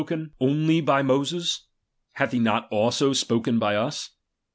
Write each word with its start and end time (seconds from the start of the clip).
XVI, 0.03 0.31
only 0.39 0.81
by 0.81 1.03
Moses? 1.03 1.67
Hath 2.13 2.31
he 2.31 2.39
not 2.39 2.67
aho 2.73 3.13
spoken 3.13 3.59
by 3.59 3.75
us? 3.75 4.09